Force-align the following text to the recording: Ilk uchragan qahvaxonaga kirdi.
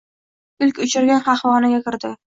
Ilk 0.67 0.81
uchragan 0.85 1.23
qahvaxonaga 1.29 1.83
kirdi. 1.89 2.13